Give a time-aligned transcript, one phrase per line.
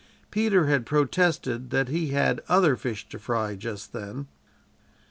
[0.31, 4.25] Peter had protested that he "had other fish to fry" just then.